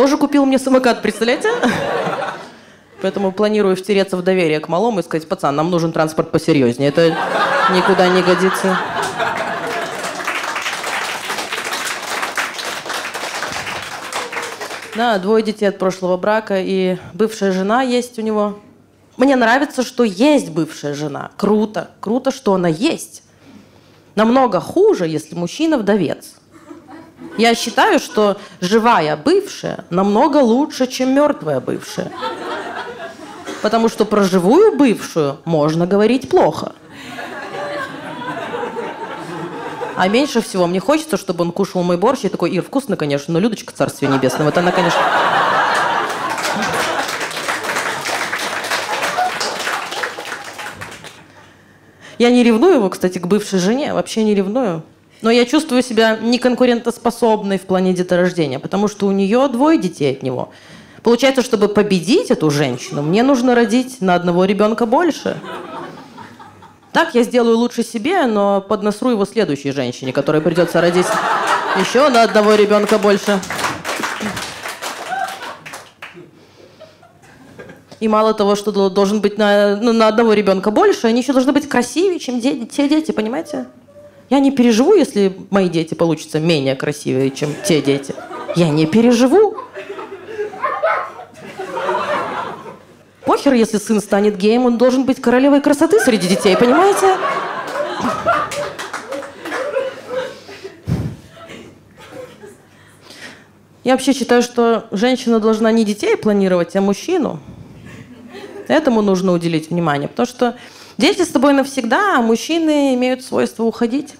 Тоже 0.00 0.16
купил 0.16 0.46
мне 0.46 0.58
самокат, 0.58 1.02
представляете? 1.02 1.50
Поэтому 3.02 3.32
планирую 3.32 3.76
втереться 3.76 4.16
в 4.16 4.22
доверие 4.22 4.58
к 4.58 4.66
малому 4.66 5.00
и 5.00 5.02
сказать, 5.02 5.28
пацан, 5.28 5.54
нам 5.54 5.70
нужен 5.70 5.92
транспорт 5.92 6.30
посерьезнее. 6.30 6.88
Это 6.88 7.14
никуда 7.74 8.08
не 8.08 8.22
годится. 8.22 8.78
Да, 14.96 15.18
двое 15.18 15.44
детей 15.44 15.66
от 15.66 15.78
прошлого 15.78 16.16
брака, 16.16 16.62
и 16.62 16.96
бывшая 17.12 17.52
жена 17.52 17.82
есть 17.82 18.18
у 18.18 18.22
него. 18.22 18.58
Мне 19.18 19.36
нравится, 19.36 19.82
что 19.82 20.02
есть 20.02 20.48
бывшая 20.48 20.94
жена. 20.94 21.30
Круто. 21.36 21.90
Круто, 22.00 22.30
что 22.30 22.54
она 22.54 22.68
есть. 22.68 23.22
Намного 24.14 24.60
хуже, 24.60 25.06
если 25.06 25.34
мужчина 25.34 25.76
вдовец. 25.76 26.39
Я 27.38 27.54
считаю, 27.54 27.98
что 27.98 28.36
живая 28.60 29.16
бывшая 29.16 29.84
намного 29.90 30.38
лучше, 30.38 30.86
чем 30.86 31.14
мертвая 31.14 31.60
бывшая. 31.60 32.10
Потому 33.62 33.88
что 33.88 34.04
про 34.04 34.24
живую 34.24 34.76
бывшую 34.76 35.38
можно 35.44 35.86
говорить 35.86 36.28
плохо. 36.28 36.72
А 39.96 40.08
меньше 40.08 40.40
всего 40.40 40.66
мне 40.66 40.80
хочется, 40.80 41.18
чтобы 41.18 41.44
он 41.44 41.52
кушал 41.52 41.82
мой 41.82 41.98
борщ 41.98 42.24
и 42.24 42.28
такой, 42.30 42.50
Ир, 42.52 42.62
вкусно, 42.62 42.96
конечно, 42.96 43.34
но 43.34 43.38
Людочка, 43.38 43.74
царствие 43.74 44.10
небесное, 44.10 44.46
вот 44.46 44.56
она, 44.56 44.72
конечно... 44.72 45.00
Я 52.18 52.30
не 52.30 52.42
ревную 52.42 52.74
его, 52.74 52.90
кстати, 52.90 53.18
к 53.18 53.26
бывшей 53.26 53.58
жене, 53.58 53.94
вообще 53.94 54.24
не 54.24 54.34
ревную. 54.34 54.82
Но 55.22 55.30
я 55.30 55.44
чувствую 55.44 55.82
себя 55.82 56.16
неконкурентоспособной 56.20 57.58
в 57.58 57.62
плане 57.62 57.92
деторождения, 57.92 58.58
потому 58.58 58.88
что 58.88 59.06
у 59.06 59.10
нее 59.10 59.48
двое 59.48 59.78
детей 59.78 60.12
от 60.12 60.22
него. 60.22 60.50
Получается, 61.02 61.42
чтобы 61.42 61.68
победить 61.68 62.30
эту 62.30 62.50
женщину, 62.50 63.02
мне 63.02 63.22
нужно 63.22 63.54
родить 63.54 64.00
на 64.00 64.14
одного 64.14 64.44
ребенка 64.44 64.86
больше. 64.86 65.38
Так 66.92 67.14
я 67.14 67.22
сделаю 67.22 67.56
лучше 67.56 67.82
себе, 67.84 68.26
но 68.26 68.60
поднасру 68.60 69.10
его 69.10 69.24
следующей 69.24 69.72
женщине, 69.72 70.12
которой 70.12 70.40
придется 70.40 70.80
родить 70.80 71.06
еще 71.78 72.08
на 72.08 72.22
одного 72.22 72.54
ребенка 72.54 72.98
больше. 72.98 73.40
И 78.00 78.08
мало 78.08 78.32
того, 78.32 78.56
что 78.56 78.88
должен 78.88 79.20
быть 79.20 79.36
на, 79.36 79.76
ну, 79.76 79.92
на 79.92 80.08
одного 80.08 80.32
ребенка 80.32 80.70
больше, 80.70 81.06
они 81.06 81.20
еще 81.20 81.34
должны 81.34 81.52
быть 81.52 81.68
красивее, 81.68 82.18
чем 82.18 82.40
те 82.40 82.88
дети, 82.88 83.12
понимаете? 83.12 83.66
Я 84.30 84.38
не 84.38 84.52
переживу, 84.52 84.94
если 84.94 85.36
мои 85.50 85.68
дети 85.68 85.94
получатся 85.94 86.38
менее 86.38 86.76
красивые, 86.76 87.32
чем 87.32 87.50
те 87.64 87.82
дети. 87.82 88.14
Я 88.54 88.68
не 88.68 88.86
переживу. 88.86 89.56
Похер, 93.26 93.54
если 93.54 93.78
сын 93.78 94.00
станет 94.00 94.36
геем, 94.36 94.66
он 94.66 94.78
должен 94.78 95.04
быть 95.04 95.20
королевой 95.20 95.60
красоты 95.60 95.98
среди 95.98 96.28
детей, 96.28 96.56
понимаете? 96.56 97.16
Я 103.82 103.92
вообще 103.92 104.12
считаю, 104.12 104.42
что 104.42 104.86
женщина 104.92 105.40
должна 105.40 105.72
не 105.72 105.84
детей 105.84 106.16
планировать, 106.16 106.76
а 106.76 106.80
мужчину. 106.80 107.40
Этому 108.68 109.02
нужно 109.02 109.32
уделить 109.32 109.70
внимание, 109.70 110.08
потому 110.08 110.26
что 110.28 110.56
дети 111.00 111.22
с 111.22 111.28
тобой 111.28 111.52
навсегда, 111.52 112.18
а 112.18 112.22
мужчины 112.22 112.94
имеют 112.94 113.24
свойство 113.24 113.64
уходить. 113.64 114.14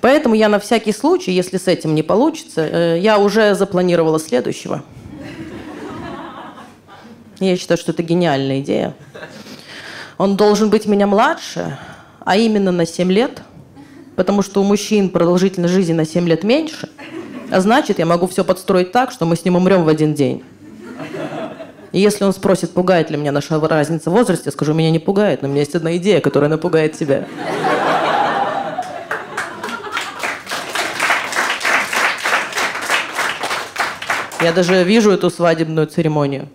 Поэтому 0.00 0.34
я 0.34 0.48
на 0.48 0.60
всякий 0.60 0.92
случай, 0.92 1.32
если 1.32 1.56
с 1.56 1.66
этим 1.66 1.94
не 1.94 2.02
получится, 2.02 2.60
э, 2.60 2.98
я 3.00 3.18
уже 3.18 3.54
запланировала 3.54 4.20
следующего. 4.20 4.84
Я 7.40 7.56
считаю, 7.56 7.76
что 7.76 7.92
это 7.92 8.02
гениальная 8.02 8.60
идея. 8.60 8.94
Он 10.16 10.36
должен 10.36 10.70
быть 10.70 10.86
меня 10.86 11.06
младше, 11.06 11.78
а 12.20 12.36
именно 12.36 12.70
на 12.70 12.86
7 12.86 13.10
лет– 13.10 13.42
потому 14.16 14.42
что 14.42 14.60
у 14.62 14.64
мужчин 14.64 15.10
продолжительность 15.10 15.74
жизни 15.74 15.92
на 15.92 16.04
7 16.04 16.26
лет 16.26 16.42
меньше, 16.42 16.88
а 17.50 17.60
значит, 17.60 18.00
я 18.00 18.06
могу 18.06 18.26
все 18.26 18.42
подстроить 18.42 18.90
так, 18.90 19.12
что 19.12 19.26
мы 19.26 19.36
с 19.36 19.44
ним 19.44 19.54
умрем 19.54 19.84
в 19.84 19.88
один 19.88 20.14
день. 20.14 20.42
И 21.92 22.00
если 22.00 22.24
он 22.24 22.32
спросит, 22.32 22.72
пугает 22.72 23.10
ли 23.10 23.16
меня 23.16 23.32
наша 23.32 23.58
разница 23.60 24.10
в 24.10 24.12
возрасте, 24.12 24.50
скажу, 24.50 24.74
меня 24.74 24.90
не 24.90 24.98
пугает, 24.98 25.42
но 25.42 25.48
у 25.48 25.50
меня 25.50 25.60
есть 25.60 25.74
одна 25.74 25.96
идея, 25.96 26.20
которая 26.20 26.50
напугает 26.50 26.98
тебя. 26.98 27.26
Я 34.40 34.52
даже 34.52 34.84
вижу 34.84 35.10
эту 35.10 35.30
свадебную 35.30 35.86
церемонию. 35.86 36.48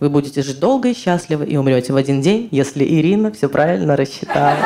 Вы 0.00 0.10
будете 0.10 0.42
жить 0.42 0.60
долго 0.60 0.88
и 0.88 0.94
счастливо 0.94 1.42
и 1.42 1.56
умрете 1.56 1.92
в 1.92 1.96
один 1.96 2.20
день, 2.20 2.48
если 2.50 2.84
Ирина 2.84 3.32
все 3.32 3.48
правильно 3.48 3.96
рассчитала. 3.96 4.56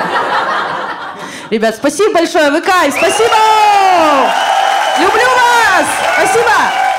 Ребят, 1.50 1.74
спасибо 1.76 2.14
большое, 2.14 2.50
ВК, 2.50 2.70
спасибо! 2.90 3.36
Люблю 4.98 5.26
вас! 5.26 5.86
Спасибо! 6.16 6.91